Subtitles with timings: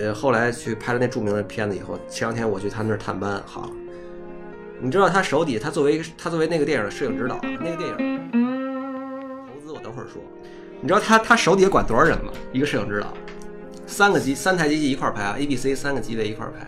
[0.00, 3.70] 呃后来去拍了那著名的片子以后，前两天我去他那儿探班，好，
[4.80, 8.30] 你知道他手底他作为他作为那个电影的摄影指导，那个电影
[9.46, 10.22] 投资我等会儿说，
[10.80, 12.32] 你知道他他手底下管多少人吗？
[12.52, 13.12] 一个摄影指导，
[13.86, 16.66] 三个机三台机器一块儿拍啊，A、B、C 三个机位一块儿拍，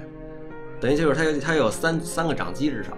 [0.78, 2.90] 等于就是他有他有三三个掌机至少，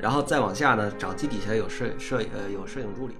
[0.00, 3.14] 然后再往下呢，掌机底下有摄摄呃有摄影助理。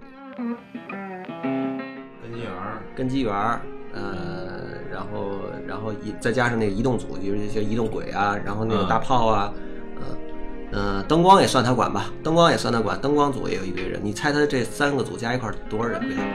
[2.22, 3.60] 跟机员儿跟机员儿，
[3.96, 4.60] 呃，
[4.92, 9.52] 然后然后移再加上那个移动组，就是一些移动轨啊，然后那个嗯大炮啊，
[9.98, 16.32] 呃呃，灯光也算他管吧，灯光也算他管，灯光组也有一堆人，你猜他这三个组加一块多少人归他管？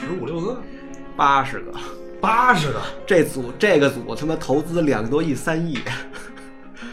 [0.00, 0.56] 十五六个，
[1.16, 1.72] 八十个。
[2.20, 5.78] 八十个，这组这个组他妈投资两个多亿三亿，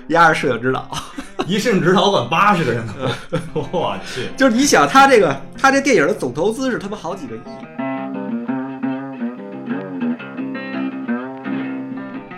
[0.10, 0.90] 压着摄影指导。
[1.48, 2.94] 一摄影指导管八十个人呢，
[3.56, 7.40] 我去，就是你想他这个他这电影的总投资是他妈好几个亿，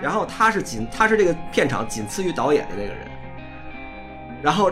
[0.03, 2.97] 然后他是仅他是这个片场仅次于导演的那个人，
[4.41, 4.69] 然后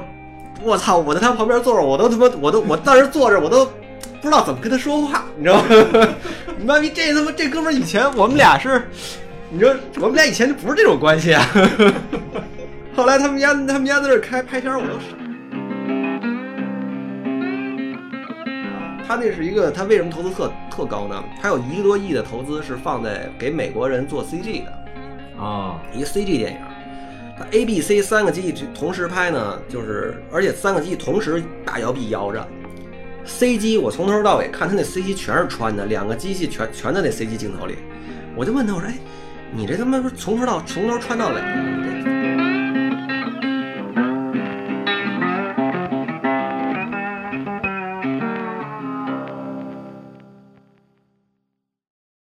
[0.61, 5.69] 我操，我在他旁边坐着，我都他妈我都我当时坐着我都不知道怎么跟他说话，你知道吗？
[6.59, 8.89] 你妈逼这他妈这哥们儿以前我们俩是，
[9.49, 11.47] 你说我们俩以前就不是这种关系啊。
[12.93, 15.15] 后来他们家他们家在这开拍片儿，我都傻。
[19.07, 21.23] 他那是一个，他为什么投资特特高呢？
[21.41, 24.71] 他有一个多亿的投资是放在给美国人做 CG 的，
[25.41, 26.59] 啊，一个 CG 电影。
[27.37, 32.47] 它 A、B、C 三个机器同时拍呢，就是而且三个机器同时大摇臂摇着。
[33.25, 37.75] C 机我从头到尾看他那 C 机全是穿的，两个机器全全在那 C 机镜头里。
[38.35, 38.95] 我就问他，我说：“哎，
[39.51, 41.35] 你这他妈是从头到从头穿到尾，